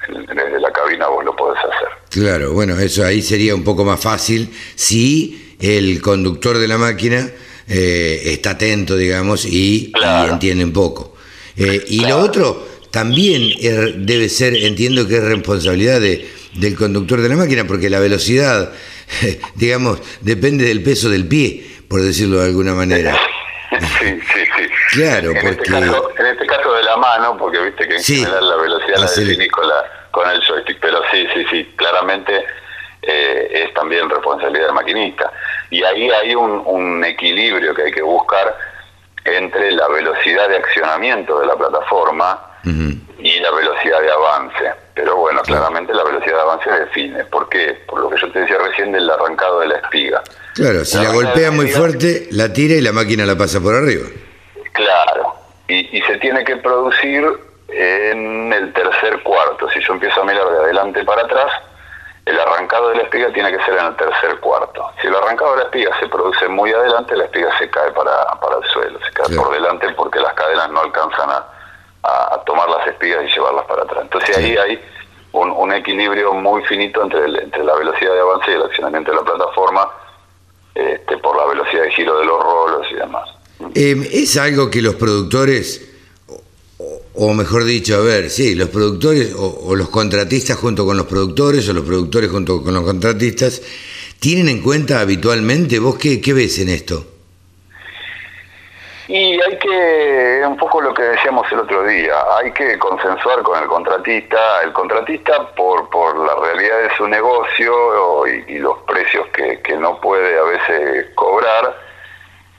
desde 0.07 0.59
la 0.59 0.71
cabina 0.71 1.07
vos 1.07 1.23
lo 1.25 1.35
podés 1.35 1.59
hacer. 1.59 1.87
Claro, 2.09 2.53
bueno, 2.53 2.79
eso 2.79 3.05
ahí 3.05 3.21
sería 3.21 3.53
un 3.55 3.63
poco 3.63 3.83
más 3.85 3.99
fácil 3.99 4.49
si 4.75 5.55
el 5.59 6.01
conductor 6.01 6.57
de 6.57 6.67
la 6.67 6.77
máquina 6.77 7.29
eh, 7.67 8.21
está 8.25 8.51
atento, 8.51 8.95
digamos, 8.95 9.45
y, 9.45 9.87
y 9.87 9.91
Claro. 9.91 10.33
entiende 10.33 10.63
un 10.63 10.73
poco. 10.73 11.15
Eh, 11.57 11.83
y 11.89 12.01
lo 12.01 12.17
otro 12.19 12.67
también 12.91 13.51
debe 14.05 14.29
ser, 14.29 14.55
entiendo 14.55 15.07
que 15.07 15.17
es 15.17 15.23
responsabilidad 15.23 15.99
de, 16.01 16.27
del 16.55 16.75
conductor 16.75 17.21
de 17.21 17.29
la 17.29 17.35
máquina, 17.35 17.67
porque 17.67 17.89
la 17.89 17.99
velocidad, 17.99 18.71
digamos, 19.55 19.99
depende 20.21 20.65
del 20.65 20.81
peso 20.81 21.09
del 21.09 21.27
pie, 21.27 21.63
por 21.87 22.01
decirlo 22.01 22.39
de 22.39 22.45
alguna 22.45 22.73
manera. 22.73 23.19
sí, 23.81 24.21
sí, 24.21 24.45
sí. 24.57 24.69
Claro, 24.93 25.31
en 25.31 25.37
Este 25.47 25.63
caso, 25.71 26.11
en 26.17 26.25
este 26.25 26.45
caso 26.47 26.73
de 26.73 26.83
la 26.83 26.97
mano, 26.97 27.37
porque 27.37 27.59
viste 27.59 27.87
que 27.87 27.95
en 27.95 28.03
Sí. 28.03 28.17
general 28.23 28.49
la 28.49 28.55
velocidad 28.55 28.97
la 28.97 29.05
definís 29.05 29.51
con, 29.51 29.67
la, 29.67 29.83
con 30.11 30.29
el 30.29 30.41
joystick, 30.45 30.79
pero 30.79 31.01
sí, 31.11 31.27
sí, 31.33 31.45
sí, 31.49 31.73
claramente 31.77 32.45
eh, 33.01 33.49
es 33.65 33.73
también 33.73 34.09
responsabilidad 34.09 34.65
del 34.67 34.73
maquinista. 34.75 35.31
Y 35.69 35.83
ahí 35.83 36.09
hay 36.11 36.35
un, 36.35 36.61
un 36.65 37.03
equilibrio 37.05 37.73
que 37.75 37.83
hay 37.83 37.91
que 37.91 38.01
buscar 38.01 38.55
entre 39.25 39.71
la 39.71 39.87
velocidad 39.87 40.49
de 40.49 40.57
accionamiento 40.57 41.39
de 41.39 41.47
la 41.47 41.55
plataforma 41.55 42.45
y 43.21 43.39
la 43.39 43.51
velocidad 43.51 44.01
de 44.01 44.11
avance. 44.11 44.73
Pero 44.95 45.15
bueno, 45.17 45.41
claramente 45.43 45.93
la 45.93 46.03
velocidad 46.03 46.35
de 46.35 46.41
avance 46.41 46.69
define. 46.71 47.23
¿Por 47.25 47.47
qué? 47.49 47.81
Por 47.87 47.99
lo 48.01 48.09
que 48.09 48.17
yo 48.19 48.31
te 48.31 48.39
decía 48.39 48.57
recién 48.57 48.91
del 48.91 49.09
arrancado 49.09 49.59
de 49.61 49.67
la 49.67 49.75
espiga. 49.77 50.21
Claro, 50.55 50.83
si 50.85 50.97
La 50.97 51.11
golpea 51.11 51.51
muy 51.51 51.67
fuerte, 51.69 52.27
la 52.31 52.51
tira 52.51 52.75
y 52.75 52.81
la 52.81 52.91
máquina 52.91 53.25
la 53.25 53.37
pasa 53.37 53.59
por 53.61 53.75
arriba. 53.75 54.07
Claro, 54.73 55.33
y, 55.67 55.97
y 55.97 56.01
se 56.03 56.17
tiene 56.17 56.43
que 56.43 56.57
producir 56.57 57.23
en 57.69 58.51
el 58.51 58.73
tercer 58.73 59.21
cuarto. 59.23 59.69
Si 59.69 59.79
yo 59.81 59.93
empiezo 59.93 60.21
a 60.21 60.25
mirar 60.25 60.49
de 60.49 60.57
adelante 60.57 61.03
para 61.05 61.21
atrás, 61.23 61.51
el 62.25 62.39
arrancado 62.39 62.89
de 62.89 62.97
la 62.97 63.03
espiga 63.03 63.31
tiene 63.33 63.51
que 63.55 63.63
ser 63.63 63.75
en 63.77 63.85
el 63.85 63.95
tercer 63.95 64.39
cuarto. 64.39 64.91
Si 65.01 65.07
el 65.07 65.15
arrancado 65.15 65.51
de 65.51 65.57
la 65.57 65.63
espiga 65.65 65.91
se 65.99 66.07
produce 66.07 66.47
muy 66.47 66.71
adelante, 66.71 67.15
la 67.15 67.25
espiga 67.25 67.49
se 67.57 67.69
cae 67.69 67.91
para, 67.91 68.25
para 68.39 68.57
el 68.57 68.63
suelo, 68.71 68.99
se 69.05 69.11
cae 69.13 69.35
por 69.35 69.51
delante 69.51 69.89
porque 69.93 70.19
las 70.19 70.33
cadenas 70.33 70.69
no 70.71 70.81
alcanzan 70.81 71.29
a, 71.29 71.45
a- 72.03 72.35
a 72.35 72.43
tomar 72.45 72.69
las 72.69 72.87
espigas 72.87 73.23
y 73.25 73.33
llevarlas 73.33 73.65
para 73.65 73.83
atrás. 73.83 73.99
Entonces 74.03 74.35
Sí. 74.35 74.41
ahí 74.43 74.57
hay 74.57 74.83
un, 75.31 75.51
un 75.51 75.73
equilibrio 75.73 76.33
muy 76.33 76.63
finito 76.65 77.01
entre, 77.03 77.25
el- 77.25 77.39
entre 77.39 77.63
la 77.63 77.75
velocidad 77.75 78.13
de 78.13 78.19
avance 78.19 78.51
y 78.51 78.53
el 78.55 78.63
accionamiento 78.63 79.11
de 79.11 79.17
la 79.17 79.23
plataforma 79.23 79.87
este, 80.93 81.17
por 81.17 81.35
la 81.35 81.45
velocidad 81.47 81.83
de 81.83 81.91
giro 81.91 82.19
de 82.19 82.25
los 82.25 82.41
rolos 82.41 82.87
y 82.91 82.95
demás. 82.95 83.29
Eh, 83.75 84.09
es 84.13 84.37
algo 84.37 84.69
que 84.69 84.81
los 84.81 84.95
productores, 84.95 85.81
o, 86.77 87.01
o 87.15 87.33
mejor 87.33 87.65
dicho, 87.65 87.95
a 87.95 88.01
ver, 88.01 88.29
sí, 88.29 88.55
los 88.55 88.69
productores 88.69 89.33
o, 89.33 89.61
o 89.65 89.75
los 89.75 89.89
contratistas 89.89 90.57
junto 90.57 90.85
con 90.85 90.97
los 90.97 91.07
productores 91.07 91.67
o 91.69 91.73
los 91.73 91.83
productores 91.85 92.29
junto 92.29 92.63
con 92.63 92.73
los 92.73 92.83
contratistas, 92.83 93.61
tienen 94.19 94.49
en 94.49 94.61
cuenta 94.61 95.01
habitualmente. 95.01 95.79
¿Vos 95.79 95.97
qué, 95.97 96.21
qué 96.21 96.33
ves 96.33 96.59
en 96.59 96.69
esto? 96.69 97.05
Que, 99.69 100.43
un 100.47 100.57
poco 100.57 100.81
lo 100.81 100.93
que 100.93 101.03
decíamos 101.03 101.45
el 101.51 101.59
otro 101.59 101.83
día, 101.83 102.15
hay 102.37 102.51
que 102.51 102.77
consensuar 102.79 103.43
con 103.43 103.61
el 103.61 103.67
contratista. 103.67 104.63
El 104.63 104.73
contratista, 104.73 105.47
por, 105.55 105.89
por 105.89 106.17
la 106.17 106.35
realidad 106.35 106.89
de 106.89 106.95
su 106.97 107.07
negocio 107.07 108.27
y, 108.27 108.45
y 108.47 108.57
los 108.59 108.77
precios 108.79 109.27
que, 109.27 109.61
que 109.61 109.75
no 109.75 109.99
puede 110.01 110.37
a 110.39 110.43
veces 110.43 111.07
cobrar, 111.15 111.75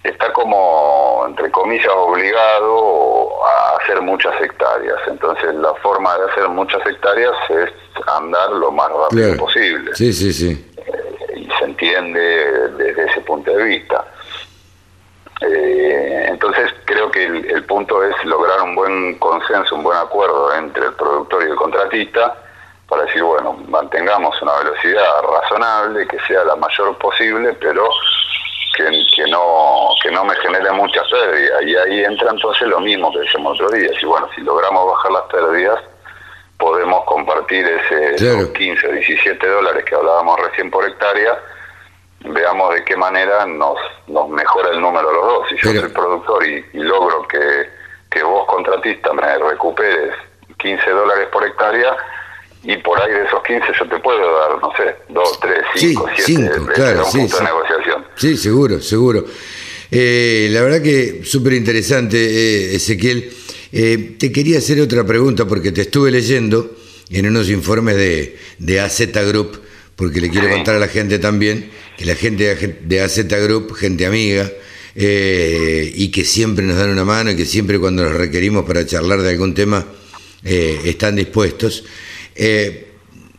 está 0.04 0.32
como, 0.32 1.24
entre 1.26 1.50
comillas, 1.50 1.92
obligado 1.94 3.44
a 3.44 3.76
hacer 3.76 4.00
muchas 4.00 4.40
hectáreas. 4.40 4.98
Entonces, 5.08 5.54
la 5.56 5.74
forma 5.74 6.16
de 6.18 6.30
hacer 6.30 6.48
muchas 6.48 6.86
hectáreas 6.86 7.34
es 7.50 7.70
andar 8.06 8.50
lo 8.52 8.70
más 8.70 8.88
rápido 8.90 9.36
posible 9.36 9.94
Sí, 9.94 10.12
sí, 10.12 10.32
sí. 10.32 10.72
y 11.36 11.48
se 11.58 11.64
entiende 11.64 12.68
desde 12.78 13.10
ese 13.10 13.20
punto 13.22 13.50
de 13.50 13.64
vista. 13.64 14.04
Eh, 15.42 16.26
entonces 16.28 16.72
creo 16.84 17.10
que 17.10 17.24
el, 17.24 17.44
el 17.50 17.64
punto 17.64 18.02
es 18.04 18.14
lograr 18.24 18.60
un 18.62 18.74
buen 18.74 19.18
consenso, 19.18 19.74
un 19.74 19.82
buen 19.82 19.96
acuerdo 19.98 20.54
entre 20.54 20.86
el 20.86 20.92
productor 20.94 21.42
y 21.46 21.50
el 21.50 21.56
contratista 21.56 22.36
para 22.88 23.04
decir, 23.04 23.22
bueno, 23.22 23.54
mantengamos 23.68 24.40
una 24.42 24.56
velocidad 24.58 25.22
razonable, 25.22 26.06
que 26.08 26.18
sea 26.26 26.44
la 26.44 26.56
mayor 26.56 26.98
posible, 26.98 27.54
pero 27.60 27.88
que, 28.76 28.84
que 29.14 29.30
no 29.30 29.88
que 30.02 30.10
no 30.10 30.24
me 30.24 30.34
genere 30.36 30.70
muchas 30.72 31.04
pérdidas. 31.08 31.62
Y 31.62 31.76
ahí 31.76 32.04
entra 32.04 32.30
entonces 32.32 32.66
lo 32.68 32.80
mismo 32.80 33.12
que 33.12 33.20
decíamos 33.20 33.60
otro 33.60 33.70
día. 33.76 33.90
Si 33.98 34.04
bueno, 34.06 34.28
si 34.34 34.40
logramos 34.42 34.86
bajar 34.92 35.12
las 35.12 35.22
pérdidas, 35.22 35.80
podemos 36.58 37.04
compartir 37.04 37.64
ese 37.66 38.16
Claro. 38.16 38.38
esos 38.40 38.50
15 38.50 38.88
o 38.88 38.92
17 38.92 39.46
dólares 39.48 39.84
que 39.84 39.94
hablábamos 39.94 40.38
recién 40.40 40.70
por 40.70 40.84
hectárea, 40.86 41.38
veamos 42.24 42.74
de 42.74 42.84
qué 42.84 42.96
manera 42.96 43.46
nos, 43.46 43.76
nos 44.08 44.28
mejora 44.28 44.70
el 44.70 44.80
número 44.80 45.08
de 45.08 45.14
los 45.14 45.24
dos. 45.26 45.48
Si 45.48 45.54
yo 45.56 45.70
Pero- 45.72 45.80
soy 45.82 45.90
productor 45.90 46.46
y, 46.46 46.64
y 46.74 46.78
logro 46.82 47.26
que, 47.28 47.38
que 48.10 48.22
vos, 48.22 48.46
contratista, 48.46 49.12
me 49.12 49.38
recuperes 49.38 50.12
15 50.58 50.90
dólares 50.90 51.28
por 51.32 51.46
hectárea, 51.46 51.96
y 52.62 52.76
por 52.76 53.00
ahí 53.00 53.10
de 53.10 53.24
esos 53.24 53.42
15 53.42 53.66
yo 53.78 53.88
te 53.88 53.98
puedo 54.00 54.18
dar, 54.38 54.60
no 54.60 54.70
sé, 54.76 54.94
2, 55.08 55.40
3, 55.40 55.58
Sí, 55.76 55.88
5, 55.88 56.06
7, 56.14 56.22
cinco, 56.52 56.72
claro, 56.74 57.06
un 57.06 57.10
sí, 57.10 57.18
punto 57.20 57.36
sí. 57.38 57.42
de 57.42 57.50
negociación. 57.50 58.04
Sí, 58.16 58.36
seguro, 58.36 58.80
seguro. 58.80 59.24
Eh, 59.90 60.48
la 60.50 60.60
verdad 60.60 60.82
que 60.82 61.24
súper 61.24 61.54
interesante, 61.54 62.18
eh, 62.18 62.74
Ezequiel. 62.76 63.32
Eh, 63.72 64.16
te 64.18 64.30
quería 64.30 64.58
hacer 64.58 64.78
otra 64.80 65.04
pregunta 65.04 65.46
porque 65.46 65.72
te 65.72 65.80
estuve 65.82 66.10
leyendo 66.10 66.70
en 67.10 67.26
unos 67.26 67.48
informes 67.48 67.96
de, 67.96 68.36
de 68.58 68.80
AZ 68.80 69.00
Group, 69.28 69.58
porque 69.96 70.20
le 70.20 70.28
quiero 70.28 70.48
Sí. 70.48 70.52
contar 70.54 70.74
a 70.74 70.78
la 70.80 70.88
gente 70.88 71.18
también 71.18 71.70
que 72.00 72.06
la 72.06 72.16
gente 72.16 72.56
de 72.56 72.78
de 72.80 73.00
AZ 73.02 73.28
Group, 73.28 73.74
gente 73.74 74.06
amiga, 74.06 74.50
eh, 74.96 75.92
y 75.94 76.10
que 76.10 76.24
siempre 76.24 76.64
nos 76.64 76.78
dan 76.78 76.90
una 76.90 77.04
mano 77.04 77.30
y 77.30 77.36
que 77.36 77.44
siempre 77.44 77.78
cuando 77.78 78.02
los 78.02 78.14
requerimos 78.14 78.64
para 78.64 78.84
charlar 78.86 79.20
de 79.20 79.28
algún 79.28 79.54
tema 79.54 79.84
eh, 80.42 80.80
están 80.84 81.14
dispuestos. 81.14 81.84
Eh, 82.34 82.86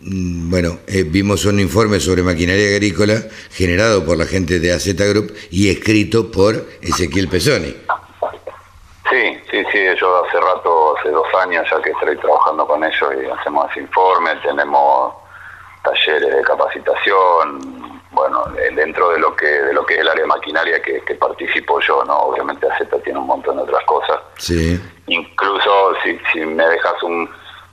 Mm, 0.04 0.50
Bueno, 0.50 0.80
eh, 0.88 1.04
vimos 1.04 1.46
un 1.46 1.60
informe 1.60 2.00
sobre 2.00 2.24
maquinaria 2.24 2.70
agrícola 2.70 3.22
generado 3.52 4.04
por 4.04 4.18
la 4.18 4.26
gente 4.26 4.60
de 4.60 4.74
AZ 4.74 4.88
Group 4.96 5.32
y 5.52 5.70
escrito 5.70 6.32
por 6.32 6.56
Ezequiel 6.82 7.28
Pesoni. 7.30 7.76
Sí, 9.10 9.38
sí, 9.52 9.64
sí, 9.72 9.80
yo 10.00 10.26
hace 10.26 10.40
rato, 10.40 10.98
hace 10.98 11.10
dos 11.10 11.28
años 11.36 11.66
ya 11.70 11.82
que 11.82 11.92
estoy 11.92 12.18
trabajando 12.18 12.66
con 12.66 12.84
ellos 12.84 13.14
y 13.22 13.30
hacemos 13.30 13.70
ese 13.72 13.82
informe, 13.82 14.36
tenemos 14.38 15.14
talleres 15.84 16.36
de 16.36 16.42
capacitación, 16.44 17.81
bueno, 18.12 18.44
de- 18.56 18.72
dentro 18.72 19.10
de 19.12 19.20
lo 19.20 19.36
que 19.36 19.48
de 19.48 19.74
lo 19.74 19.86
que 19.86 19.96
es 19.96 20.02
el 20.02 20.08
área 20.10 20.26
maquinaria 20.26 20.82
que, 20.82 21.02
que 21.02 21.16
participo 21.16 21.80
yo, 21.80 22.04
¿no? 22.06 22.18
Obviamente 22.20 22.68
AZ 22.70 22.80
tiene 23.04 23.20
un 23.20 23.28
montón 23.28 23.58
de 23.58 23.64
otras 23.64 23.84
cosas. 23.86 24.20
Sí, 24.38 24.80
Incluso 25.08 25.94
si, 26.04 26.18
si 26.32 26.40
me 26.46 26.66
dejas 26.68 27.02
un, 27.04 27.30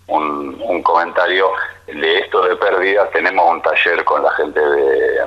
un, 0.08 0.60
un 0.64 0.82
comentario 0.82 1.50
de 1.86 2.18
esto 2.20 2.42
de 2.42 2.56
pérdidas, 2.56 3.10
tenemos 3.10 3.48
un 3.50 3.62
taller 3.62 4.04
con 4.04 4.22
la 4.22 4.30
gente 4.32 4.60
de, 4.60 5.20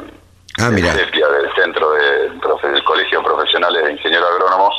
Ah, 0.59 0.69
de. 0.69 0.81
CEPIA, 0.81 1.27
del 1.29 1.53
Centro 1.55 1.91
de, 1.93 2.29
profe- 2.41 2.71
del 2.71 2.83
Colegio 2.83 3.19
de 3.19 3.25
Profesionales 3.25 3.83
de 3.85 3.91
Ingeniero 3.93 4.27
Agrónomo. 4.27 4.69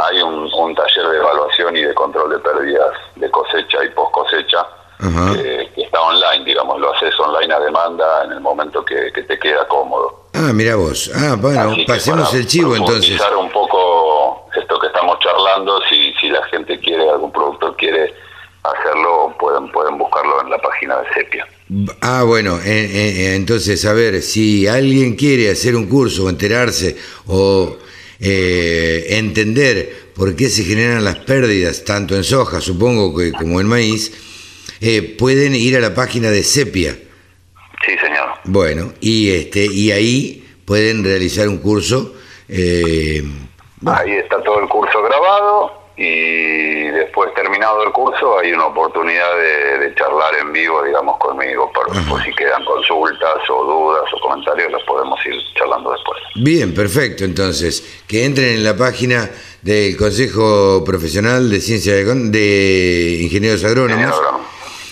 Hay 0.00 0.20
un, 0.22 0.50
un 0.52 0.74
taller 0.74 1.06
de 1.08 1.16
evaluación 1.16 1.76
y 1.76 1.82
de 1.82 1.94
control 1.94 2.30
de 2.30 2.38
pérdidas 2.40 2.92
de 3.16 3.30
cosecha 3.30 3.82
y 3.84 3.88
post 3.90 4.12
cosecha. 4.12 4.66
Que, 4.98 5.70
que 5.74 5.82
está 5.82 6.00
online, 6.00 6.44
digamos, 6.44 6.80
lo 6.80 6.92
haces 6.94 7.14
online 7.18 7.52
a 7.52 7.60
demanda 7.60 8.24
en 8.24 8.32
el 8.32 8.40
momento 8.40 8.84
que, 8.84 9.12
que 9.12 9.22
te 9.22 9.38
queda 9.38 9.66
cómodo. 9.68 10.28
Ah, 10.34 10.52
mira 10.52 10.76
vos. 10.76 11.10
Ah, 11.14 11.36
bueno, 11.40 11.70
Así 11.72 11.84
pasemos 11.84 12.28
para 12.28 12.38
el 12.38 12.46
chivo 12.46 12.76
entonces. 12.76 13.20
un 13.38 13.50
poco 13.50 14.48
esto 14.54 14.78
que 14.78 14.86
estamos 14.88 15.18
charlando, 15.20 15.80
si, 15.88 16.12
si 16.20 16.28
la 16.28 16.44
gente 16.46 16.78
quiere, 16.80 17.08
algún 17.08 17.32
productor 17.32 17.76
quiere 17.76 18.14
hacerlo, 18.62 19.34
pueden 19.38 19.70
pueden 19.70 19.98
buscarlo 19.98 20.40
en 20.42 20.50
la 20.50 20.58
página 20.58 20.96
de 21.00 21.14
Sepia. 21.14 21.46
Ah, 22.00 22.24
bueno, 22.24 22.58
eh, 22.58 22.62
eh, 22.66 23.34
entonces, 23.36 23.84
a 23.84 23.92
ver, 23.92 24.22
si 24.22 24.66
alguien 24.66 25.16
quiere 25.16 25.50
hacer 25.50 25.76
un 25.76 25.86
curso 25.86 26.24
o 26.24 26.30
enterarse 26.30 26.96
o 27.26 27.76
eh, 28.20 29.06
entender 29.10 30.12
por 30.14 30.34
qué 30.36 30.48
se 30.48 30.64
generan 30.64 31.04
las 31.04 31.16
pérdidas, 31.16 31.84
tanto 31.84 32.14
en 32.16 32.24
soja, 32.24 32.60
supongo 32.60 33.16
que 33.16 33.32
como 33.32 33.60
en 33.60 33.66
maíz, 33.66 34.12
eh, 34.80 35.16
pueden 35.18 35.54
ir 35.54 35.76
a 35.76 35.80
la 35.80 35.94
página 35.94 36.30
de 36.30 36.42
Sepia. 36.42 36.96
Sí, 37.86 37.98
señor. 37.98 38.28
Bueno, 38.44 38.92
y 39.00 39.30
este 39.30 39.66
y 39.66 39.90
ahí 39.90 40.44
pueden 40.64 41.04
realizar 41.04 41.48
un 41.48 41.58
curso. 41.58 42.14
eh, 42.48 43.22
Ahí 43.86 44.12
está 44.12 44.42
todo 44.42 44.60
el 44.60 44.68
curso 44.68 45.02
grabado 45.02 45.84
y 45.96 46.86
después 46.88 47.32
terminado 47.34 47.84
el 47.84 47.92
curso 47.92 48.38
hay 48.38 48.52
una 48.52 48.66
oportunidad 48.66 49.36
de, 49.36 49.94
charlar 49.94 50.34
en 50.40 50.52
vivo, 50.52 50.82
digamos, 50.82 51.18
conmigo, 51.18 51.70
por, 51.72 51.86
por, 52.08 52.24
si 52.24 52.32
quedan 52.32 52.64
consultas 52.64 53.48
o 53.48 53.64
dudas 53.64 54.02
o 54.12 54.20
comentarios, 54.20 54.72
los 54.72 54.82
podemos 54.82 55.18
ir 55.24 55.34
charlando 55.56 55.92
después. 55.92 56.18
Bien, 56.34 56.74
perfecto. 56.74 57.24
Entonces, 57.24 58.02
que 58.08 58.24
entren 58.24 58.54
en 58.56 58.64
la 58.64 58.76
página 58.76 59.30
del 59.62 59.96
Consejo 59.96 60.82
Profesional 60.84 61.48
de 61.48 61.60
Ciencia 61.60 61.94
de, 61.94 62.04
de 62.04 63.18
Ingenieros 63.22 63.62
Agrónomos 63.64 64.20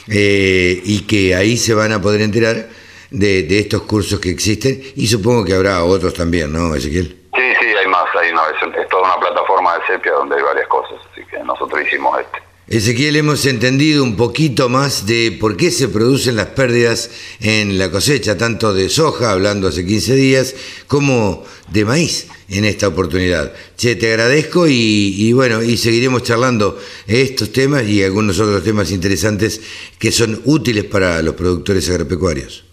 eh, 0.09 0.80
y 0.85 1.06
que 1.06 1.35
ahí 1.35 1.56
se 1.56 1.75
van 1.75 1.92
a 1.92 2.00
poder 2.00 2.23
enterar 2.23 2.68
de, 3.11 3.42
de 3.42 3.59
estos 3.59 3.82
cursos 3.82 4.18
que 4.21 4.30
existen 4.30 4.82
y 4.97 5.06
supongo 5.06 5.44
que 5.44 5.54
habrá 5.54 5.85
otros 5.85 6.14
también, 6.14 6.52
¿no, 6.52 6.75
Ezequiel? 6.75 7.16
Sí, 7.35 7.42
sí, 7.61 7.66
hay 7.66 7.87
más, 7.87 8.04
hay 8.14 8.30
una, 8.30 8.42
es 8.80 8.88
toda 8.88 9.02
una 9.02 9.21
plataforma 9.21 9.78
de 9.78 9.87
sepia 9.87 10.12
donde 10.12 10.37
hay 10.37 10.42
varias 10.42 10.66
cosas, 10.68 10.99
así 11.12 11.23
que 11.30 11.38
nosotros 11.40 11.80
hicimos 11.87 12.18
este. 12.21 12.51
Ezequiel, 12.73 13.17
hemos 13.17 13.45
entendido 13.45 14.02
un 14.02 14.17
poquito 14.17 14.71
más 14.71 15.05
de 15.05 15.37
por 15.38 15.59
qué 15.59 15.71
se 15.71 15.88
producen 15.88 16.37
las 16.37 16.47
pérdidas 16.47 17.11
en 17.43 17.76
la 17.79 17.91
cosecha, 17.91 18.38
tanto 18.38 18.73
de 18.73 18.88
soja, 18.88 19.31
hablando 19.31 19.69
hace 19.69 19.85
15 19.85 20.14
días, 20.14 20.55
como 20.87 21.45
de 21.69 21.85
maíz 21.85 22.29
en 22.49 22.64
esta 22.64 22.88
oportunidad. 22.88 23.52
Che, 23.76 23.95
te 23.97 24.11
agradezco 24.11 24.67
y, 24.67 24.73
y, 25.19 25.35
bueno, 25.35 25.62
y 25.62 25.76
seguiremos 25.76 26.23
charlando 26.23 26.79
estos 27.07 27.52
temas 27.52 27.83
y 27.83 28.02
algunos 28.02 28.41
otros 28.41 28.64
temas 28.64 28.91
interesantes 28.91 29.61
que 29.99 30.11
son 30.11 30.41
útiles 30.47 30.85
para 30.85 31.21
los 31.21 31.35
productores 31.35 31.91
agropecuarios. 31.91 32.64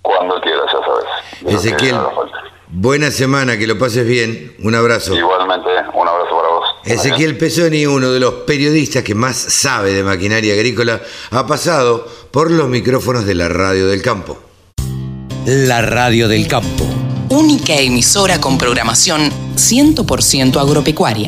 Cuando 0.00 0.40
quieras, 0.40 0.64
ya 0.72 0.80
sabes. 1.44 1.62
Ezequiel, 1.62 1.96
buena 2.68 3.10
semana, 3.10 3.58
que 3.58 3.66
lo 3.66 3.78
pases 3.78 4.06
bien. 4.06 4.54
Un 4.60 4.74
abrazo. 4.74 5.14
Igualmente, 5.14 5.68
un. 5.92 6.05
Ezequiel 6.86 7.36
Pesoni, 7.36 7.84
uno 7.84 8.12
de 8.12 8.20
los 8.20 8.32
periodistas 8.46 9.02
que 9.02 9.16
más 9.16 9.36
sabe 9.36 9.92
de 9.92 10.04
maquinaria 10.04 10.54
agrícola, 10.54 11.02
ha 11.30 11.44
pasado 11.44 12.06
por 12.30 12.52
los 12.52 12.68
micrófonos 12.68 13.26
de 13.26 13.34
la 13.34 13.48
Radio 13.48 13.88
del 13.88 14.02
Campo. 14.02 14.38
La 15.46 15.82
Radio 15.82 16.28
del 16.28 16.46
Campo. 16.46 16.86
Única 17.28 17.74
emisora 17.74 18.40
con 18.40 18.56
programación 18.56 19.32
100% 19.56 20.60
agropecuaria. 20.60 21.24